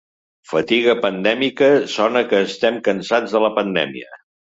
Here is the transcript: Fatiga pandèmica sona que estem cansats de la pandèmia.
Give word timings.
Fatiga 0.51 0.95
pandèmica 1.03 1.69
sona 1.99 2.25
que 2.33 2.43
estem 2.49 2.83
cansats 2.91 3.37
de 3.39 3.47
la 3.49 3.57
pandèmia. 3.63 4.15